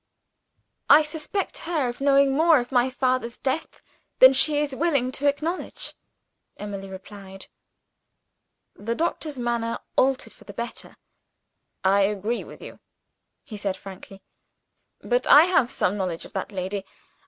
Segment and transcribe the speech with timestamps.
[0.89, 3.83] "I suspect her of knowing more of my father's death
[4.17, 5.93] than she is willing to acknowledge,"
[6.57, 7.45] Emily replied.
[8.73, 10.97] The doctor's manner altered for the better.
[11.83, 12.79] "I agree with you,"
[13.43, 14.23] he said frankly.
[15.01, 16.83] "But I have some knowledge of that lady.